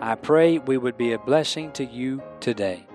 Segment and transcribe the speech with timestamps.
[0.00, 2.86] I pray we would be a blessing to you today.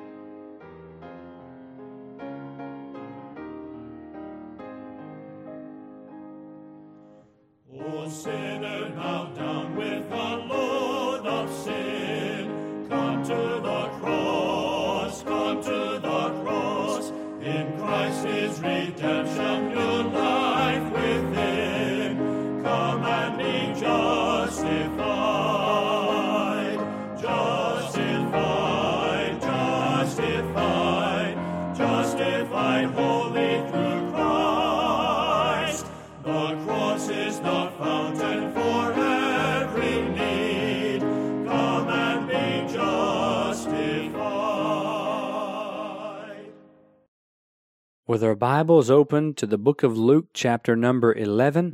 [48.11, 51.73] With our Bibles open to the book of Luke, chapter number 11,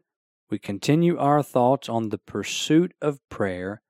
[0.52, 3.81] we continue our thoughts on the pursuit of prayer,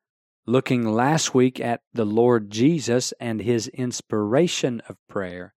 [0.46, 5.56] looking last week at the Lord Jesus and his inspiration of prayer.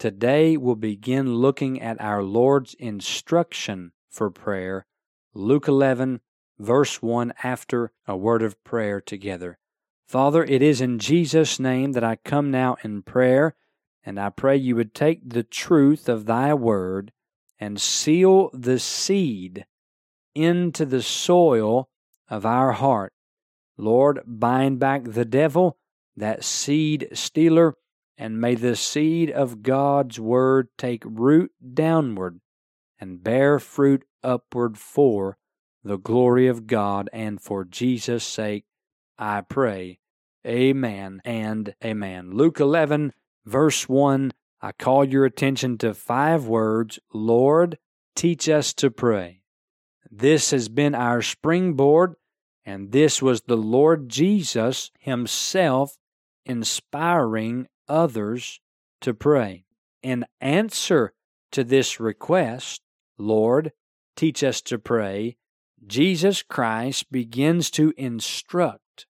[0.00, 4.84] Today we'll begin looking at our Lord's instruction for prayer,
[5.34, 6.22] Luke 11,
[6.58, 9.60] verse 1, after a word of prayer together.
[10.08, 13.54] Father, it is in Jesus' name that I come now in prayer,
[14.04, 17.12] and I pray you would take the truth of thy word
[17.58, 19.66] and seal the seed
[20.34, 21.88] into the soil
[22.28, 23.12] of our heart.
[23.76, 25.78] Lord, bind back the devil,
[26.16, 27.74] that seed stealer,
[28.18, 32.40] and may the seed of God's word take root downward
[33.00, 35.38] and bear fruit upward for
[35.84, 38.64] the glory of God and for Jesus' sake,
[39.18, 39.98] I pray.
[40.46, 42.32] Amen and amen.
[42.32, 43.12] Luke 11,
[43.44, 47.78] verse 1, I call your attention to five words Lord,
[48.14, 49.42] teach us to pray.
[50.10, 52.14] This has been our springboard,
[52.64, 55.96] and this was the Lord Jesus Himself
[56.44, 58.60] inspiring others
[59.00, 59.64] to pray.
[60.02, 61.12] In answer
[61.52, 62.82] to this request,
[63.18, 63.72] Lord,
[64.16, 65.36] teach us to pray,
[65.86, 69.06] Jesus Christ begins to instruct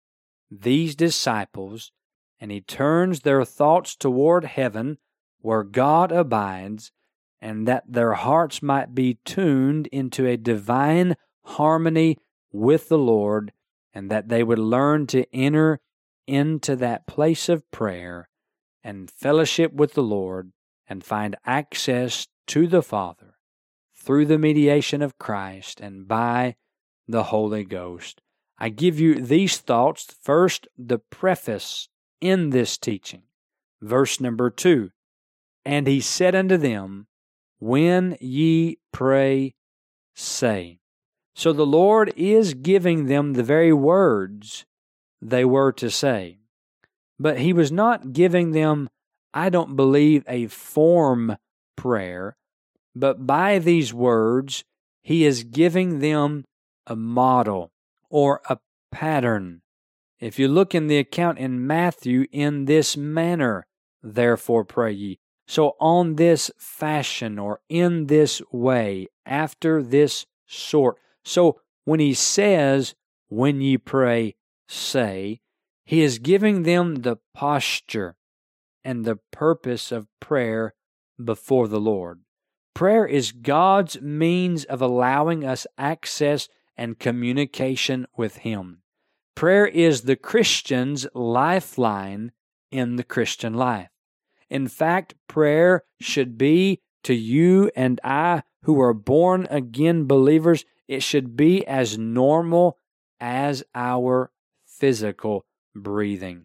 [0.50, 1.93] these disciples,
[2.42, 4.98] and he turns their thoughts toward heaven,
[5.42, 6.91] where God abides,
[7.41, 11.14] and that their hearts might be tuned into a divine
[11.44, 12.19] harmony
[12.50, 13.52] with the Lord,
[13.94, 15.78] and that they would learn to enter
[16.26, 18.28] into that place of prayer
[18.82, 20.50] and fellowship with the Lord
[20.88, 23.36] and find access to the Father
[23.94, 26.56] through the mediation of Christ and by
[27.06, 28.20] the Holy Ghost.
[28.58, 30.12] I give you these thoughts.
[30.20, 31.88] First, the preface
[32.22, 33.24] in this teaching.
[33.82, 34.92] Verse number two.
[35.64, 37.06] And he said unto them,
[37.58, 39.54] When ye pray,
[40.14, 40.78] say.
[41.34, 44.64] So the Lord is giving them the very words
[45.20, 46.38] they were to say.
[47.18, 48.88] But he was not giving them,
[49.32, 51.36] I don't believe, a form
[51.76, 52.36] prayer,
[52.94, 54.64] but by these words,
[55.02, 56.44] he is giving them
[56.86, 57.70] a model
[58.10, 58.58] or a
[58.90, 59.62] pattern.
[60.22, 63.66] If you look in the account in Matthew, in this manner,
[64.04, 65.19] therefore pray ye.
[65.48, 70.96] So, on this fashion or in this way, after this sort.
[71.24, 72.94] So, when he says,
[73.30, 74.36] when ye pray,
[74.69, 75.40] say,
[75.84, 78.14] he is giving them the posture
[78.84, 80.75] and the purpose of prayer
[81.22, 82.20] before the Lord.
[82.75, 88.81] Prayer is God's means of allowing us access and communication with Him.
[89.34, 92.32] Prayer is the Christian's lifeline
[92.70, 93.88] in the Christian life.
[94.49, 101.02] In fact, prayer should be to you and I who are born again believers, it
[101.02, 102.79] should be as normal
[103.20, 104.31] as our
[104.67, 105.44] physical
[105.75, 106.44] breathing.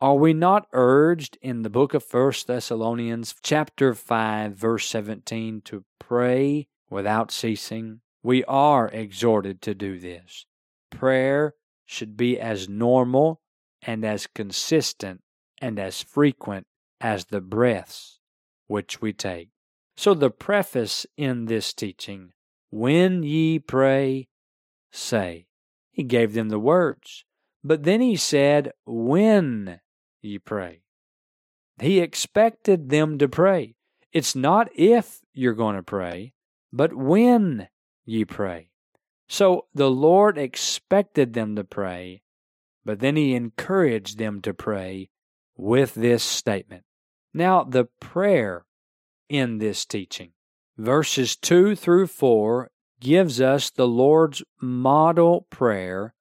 [0.00, 5.84] Are we not urged in the book of First Thessalonians chapter 5 verse 17 to
[5.98, 8.00] pray without ceasing?
[8.22, 10.46] We are exhorted to do this.
[10.90, 11.54] Prayer
[11.86, 13.40] should be as normal
[13.82, 15.22] and as consistent
[15.60, 16.66] and as frequent
[17.00, 18.20] as the breaths
[18.66, 19.50] which we take.
[19.96, 22.32] So, the preface in this teaching
[22.70, 24.26] when ye pray,
[24.90, 25.46] say.
[25.92, 27.24] He gave them the words.
[27.62, 29.80] But then he said, when
[30.20, 30.82] ye pray.
[31.80, 33.76] He expected them to pray.
[34.12, 36.34] It's not if you're going to pray,
[36.72, 37.68] but when
[38.04, 38.70] ye pray.
[39.28, 42.22] So the Lord expected them to pray,
[42.84, 45.08] but then he encouraged them to pray
[45.56, 46.84] with this statement.
[47.32, 48.64] Now, the prayer
[49.28, 50.32] in this teaching,
[50.76, 56.14] verses 2 through 4, gives us the Lord's model prayer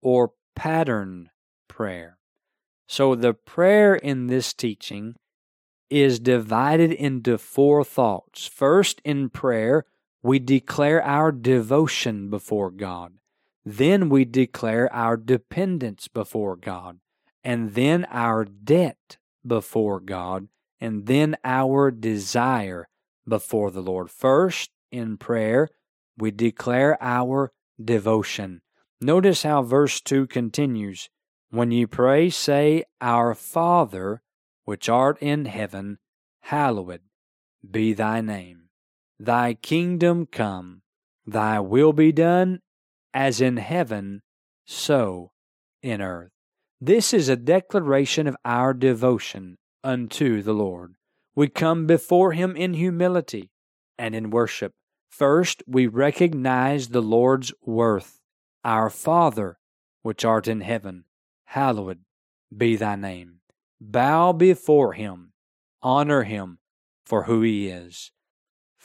[0.00, 1.30] or pattern
[1.68, 2.18] prayer.
[2.86, 5.14] So the prayer in this teaching
[5.90, 8.46] is divided into four thoughts.
[8.46, 9.84] First, in prayer,
[10.22, 13.14] we declare our devotion before God.
[13.64, 16.98] Then we declare our dependence before God.
[17.44, 20.48] And then our debt before God.
[20.80, 22.88] And then our desire
[23.26, 24.10] before the Lord.
[24.10, 25.68] First, in prayer,
[26.16, 27.52] we declare our
[27.82, 28.62] devotion.
[29.00, 31.08] Notice how verse 2 continues
[31.50, 34.22] When ye pray, say, Our Father,
[34.64, 35.98] which art in heaven,
[36.42, 37.00] hallowed
[37.68, 38.61] be thy name.
[39.24, 40.82] Thy kingdom come,
[41.24, 42.58] thy will be done,
[43.14, 44.22] as in heaven,
[44.66, 45.30] so
[45.80, 46.32] in earth.
[46.80, 50.96] This is a declaration of our devotion unto the Lord.
[51.36, 53.52] We come before him in humility
[53.96, 54.72] and in worship.
[55.08, 58.18] First, we recognize the Lord's worth.
[58.64, 59.56] Our Father,
[60.02, 61.04] which art in heaven,
[61.44, 62.00] hallowed
[62.52, 63.36] be thy name.
[63.80, 65.32] Bow before him,
[65.80, 66.58] honor him
[67.06, 68.10] for who he is.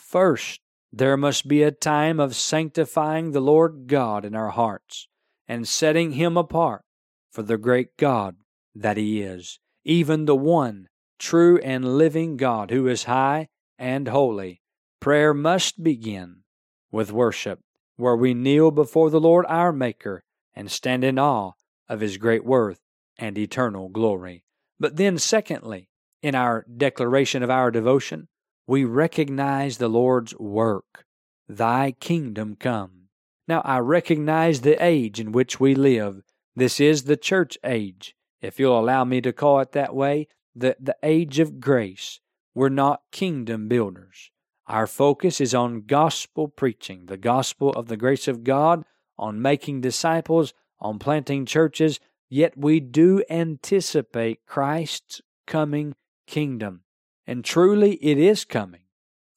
[0.07, 5.09] First, there must be a time of sanctifying the Lord God in our hearts
[5.50, 6.86] and setting Him apart
[7.30, 8.38] for the great God
[8.74, 10.88] that He is, even the one
[11.19, 14.62] true and living God who is high and holy.
[15.01, 16.44] Prayer must begin
[16.89, 17.60] with worship,
[17.98, 20.24] where we kneel before the Lord our Maker
[20.56, 21.51] and stand in awe
[21.89, 22.80] of His great worth
[23.18, 24.45] and eternal glory.
[24.80, 25.89] But then, secondly,
[26.21, 28.30] in our declaration of our devotion,
[28.67, 31.05] we recognize the Lord's work.
[31.47, 33.07] Thy kingdom come.
[33.47, 36.21] Now, I recognize the age in which we live.
[36.53, 40.75] This is the church age, if you'll allow me to call it that way, the,
[40.79, 42.19] the age of grace.
[42.53, 44.31] We're not kingdom builders.
[44.67, 48.83] Our focus is on gospel preaching, the gospel of the grace of God,
[49.17, 56.81] on making disciples, on planting churches, yet we do anticipate Christ's coming kingdom.
[57.27, 58.83] And truly it is coming,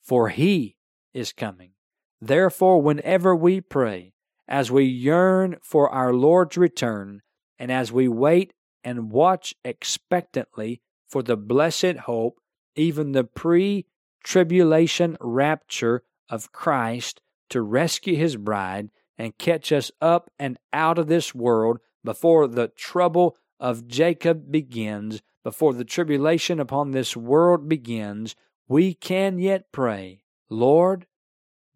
[0.00, 0.76] for He
[1.12, 1.72] is coming.
[2.20, 4.14] Therefore, whenever we pray,
[4.46, 7.22] as we yearn for our Lord's return,
[7.58, 8.54] and as we wait
[8.84, 12.40] and watch expectantly for the blessed hope,
[12.76, 13.86] even the pre
[14.22, 21.08] tribulation rapture of Christ to rescue His bride and catch us up and out of
[21.08, 28.36] this world before the trouble of Jacob begins, before the tribulation upon this world begins,
[28.68, 31.06] we can yet pray, Lord,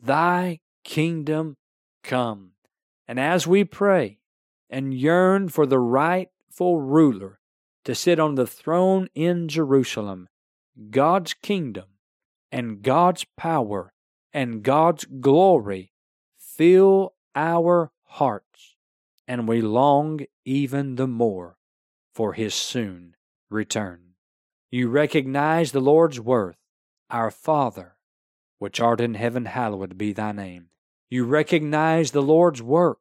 [0.01, 1.57] thy kingdom
[2.03, 2.53] come.
[3.09, 4.19] And as we pray
[4.69, 7.41] and yearn for the rightful ruler
[7.85, 10.29] to sit on the throne in Jerusalem,
[10.91, 11.87] God's kingdom
[12.51, 13.93] and God's power
[14.33, 15.93] and God's glory
[16.39, 18.77] fill our hearts,
[19.27, 21.57] and we long even the more
[22.13, 23.15] for his soon
[23.55, 24.01] return.
[24.71, 26.59] You recognize the Lord's worth,
[27.09, 27.97] our Father,
[28.59, 30.67] which art in heaven, hallowed be thy name.
[31.09, 32.99] You recognize the Lord's work,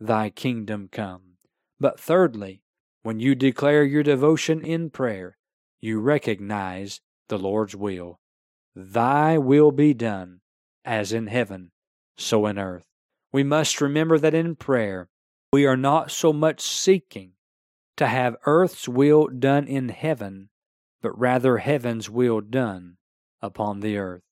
[0.00, 1.36] thy kingdom come.
[1.78, 2.62] But thirdly,
[3.02, 5.38] when you declare your devotion in prayer,
[5.80, 8.18] you recognize the Lord's will.
[8.74, 10.40] Thy will be done,
[10.84, 11.70] as in heaven,
[12.16, 12.84] so in earth.
[13.32, 15.08] We must remember that in prayer,
[15.52, 17.35] we are not so much seeking
[17.96, 20.50] to have earth's will done in heaven,
[21.02, 22.96] but rather heaven's will done
[23.40, 24.22] upon the earth.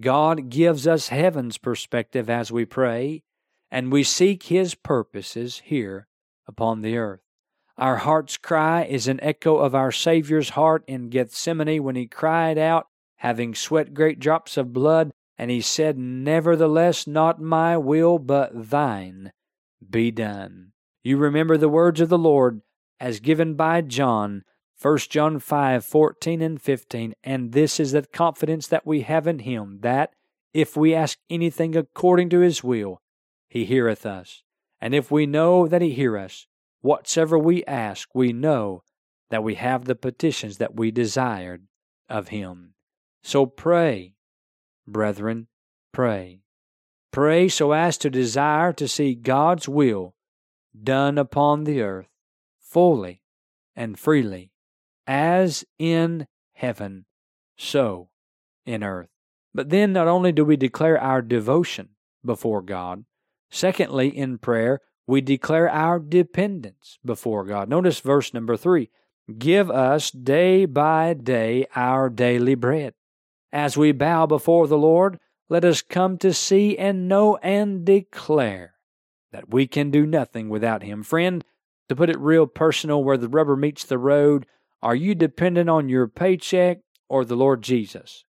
[0.00, 3.22] God gives us heaven's perspective as we pray,
[3.70, 6.06] and we seek His purposes here
[6.46, 7.20] upon the earth.
[7.76, 12.58] Our heart's cry is an echo of our Savior's heart in Gethsemane when He cried
[12.58, 18.70] out, having sweat great drops of blood, and He said, Nevertheless, not my will, but
[18.70, 19.32] thine
[19.88, 20.72] be done.
[21.02, 22.62] You remember the words of the Lord
[23.02, 24.44] as given by John
[24.80, 27.14] 1 John 5 14 and 15.
[27.24, 30.14] And this is the confidence that we have in him, that
[30.54, 33.02] if we ask anything according to his will,
[33.48, 34.44] he heareth us.
[34.80, 36.46] And if we know that he hear us,
[36.80, 38.84] whatsoever we ask, we know
[39.30, 41.66] that we have the petitions that we desired
[42.08, 42.74] of him.
[43.24, 44.14] So pray,
[44.86, 45.48] brethren,
[45.92, 46.42] pray.
[47.10, 50.14] Pray so as to desire to see God's will
[50.80, 52.11] done upon the earth
[52.72, 53.22] fully
[53.76, 54.50] and freely,
[55.06, 57.04] as in heaven,
[57.56, 58.08] so
[58.64, 59.10] in earth.
[59.54, 61.90] But then not only do we declare our devotion
[62.24, 63.04] before God,
[63.50, 67.68] secondly, in prayer, we declare our dependence before God.
[67.68, 68.88] Notice verse number three
[69.38, 72.94] Give us day by day our daily bread.
[73.52, 75.18] As we bow before the Lord,
[75.50, 78.74] let us come to see and know and declare
[79.30, 81.02] that we can do nothing without Him.
[81.02, 81.44] Friend,
[81.92, 84.46] to put it real personal, where the rubber meets the road,
[84.82, 88.24] are you dependent on your paycheck or the Lord Jesus?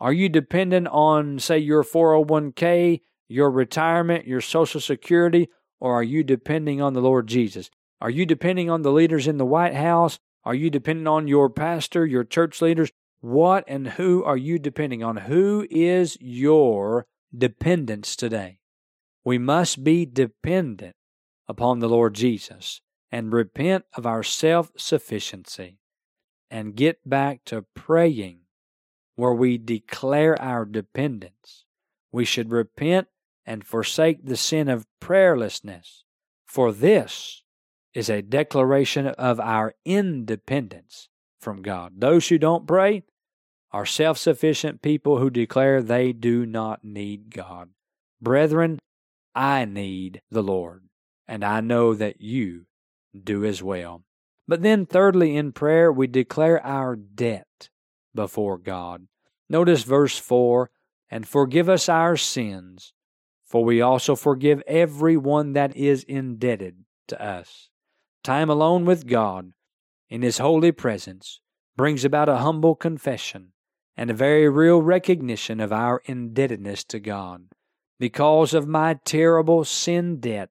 [0.00, 6.24] Are you dependent on, say, your 401k, your retirement, your Social Security, or are you
[6.24, 7.70] depending on the Lord Jesus?
[8.00, 10.18] Are you depending on the leaders in the White House?
[10.44, 12.90] Are you depending on your pastor, your church leaders?
[13.20, 15.18] What and who are you depending on?
[15.18, 17.06] Who is your
[17.36, 18.58] dependence today?
[19.24, 20.96] We must be dependent
[21.48, 22.80] upon the Lord Jesus
[23.10, 25.78] and repent of our self sufficiency
[26.50, 28.40] and get back to praying
[29.16, 31.64] where we declare our dependence.
[32.12, 33.08] We should repent
[33.46, 36.02] and forsake the sin of prayerlessness,
[36.44, 37.42] for this
[37.92, 41.08] is a declaration of our independence
[41.40, 41.94] from God.
[41.98, 43.04] Those who don't pray
[43.72, 47.70] are self sufficient people who declare they do not need God.
[48.20, 48.78] Brethren,
[49.34, 50.84] I need the Lord,
[51.26, 52.66] and I know that you
[53.22, 54.04] do as well.
[54.46, 57.70] But then, thirdly, in prayer, we declare our debt
[58.14, 59.06] before God.
[59.48, 60.70] Notice verse 4
[61.10, 62.92] And forgive us our sins,
[63.44, 67.68] for we also forgive every one that is indebted to us.
[68.22, 69.52] Time alone with God
[70.08, 71.40] in His holy presence
[71.76, 73.52] brings about a humble confession
[73.96, 77.48] and a very real recognition of our indebtedness to God.
[77.98, 80.50] Because of my terrible sin debt,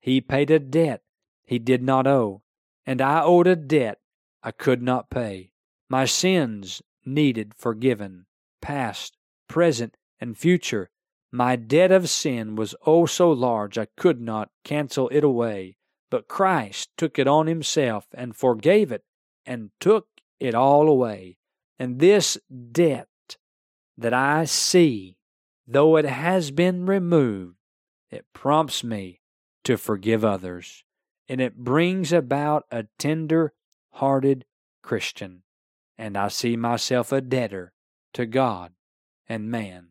[0.00, 1.03] He paid a debt
[1.44, 2.42] He did not owe,
[2.86, 4.00] and I owed a debt
[4.42, 5.52] I could not pay.
[5.88, 8.26] My sins needed forgiven,
[8.60, 9.16] past,
[9.48, 10.90] present, and future.
[11.30, 15.76] My debt of sin was oh so large I could not cancel it away,
[16.10, 19.04] but Christ took it on Himself and forgave it
[19.44, 20.06] and took
[20.40, 21.38] it all away.
[21.78, 22.38] And this
[22.72, 23.08] debt
[23.98, 25.16] that I see,
[25.66, 27.56] though it has been removed,
[28.10, 29.20] it prompts me
[29.64, 30.83] to forgive others,
[31.28, 33.52] and it brings about a tender
[33.92, 34.44] hearted
[34.82, 35.42] Christian,
[35.96, 37.72] and I see myself a debtor
[38.12, 38.72] to God
[39.28, 39.88] and man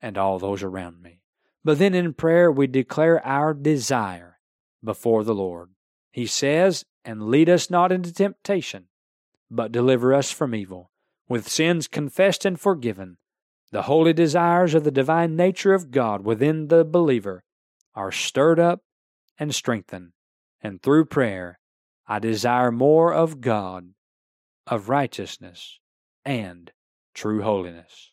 [0.00, 1.20] and all those around me.
[1.64, 4.38] But then in prayer, we declare our desire
[4.84, 5.70] before the Lord.
[6.12, 8.86] He says, And lead us not into temptation,
[9.50, 10.90] but deliver us from evil.
[11.28, 13.16] With sins confessed and forgiven,
[13.72, 17.42] the holy desires of the divine nature of God within the believer
[17.94, 18.82] are stirred up
[19.38, 20.12] and strengthened.
[20.66, 21.60] And through prayer,
[22.08, 23.90] I desire more of God,
[24.66, 25.78] of righteousness,
[26.24, 26.72] and
[27.14, 28.10] true holiness.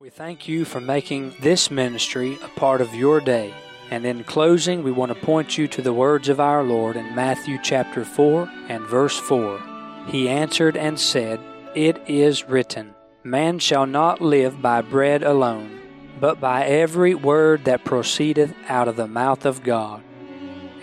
[0.00, 3.54] We thank you for making this ministry a part of your day.
[3.88, 7.14] And in closing, we want to point you to the words of our Lord in
[7.14, 9.60] Matthew chapter 4 and verse 4.
[10.08, 11.38] He answered and said,
[11.76, 15.80] It is written, Man shall not live by bread alone,
[16.18, 20.02] but by every word that proceedeth out of the mouth of God.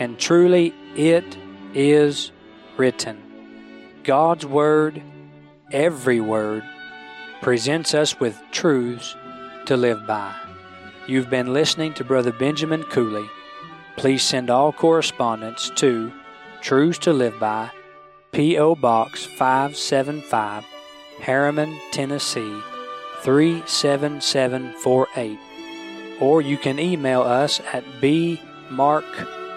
[0.02, 1.38] And truly it
[1.76, 2.32] is
[2.76, 3.22] written.
[4.04, 5.04] God's word,
[5.72, 6.64] every word,
[7.44, 9.16] presents us with truths
[9.68, 10.34] to live by.
[11.06, 13.30] You've been listening to Brother Benjamin Cooley.
[13.96, 16.12] Please send all correspondence to
[16.62, 17.70] Truths to Live By,
[18.32, 18.78] P.O.
[18.78, 20.66] Box 575,
[21.20, 22.60] Harriman, Tennessee
[23.22, 25.40] 37748.
[26.20, 27.84] Or you can email us at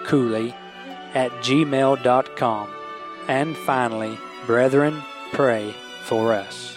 [0.05, 0.53] bmarkcooley
[1.13, 2.69] at gmail.com.
[3.27, 5.01] And finally, brethren,
[5.33, 6.74] pray for us.